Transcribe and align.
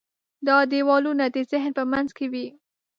دا 0.47 0.57
دیوالونه 0.71 1.25
د 1.29 1.37
ذهن 1.51 1.71
په 1.77 1.83
منځ 1.91 2.09
کې 2.17 2.25
وي. 2.31 2.47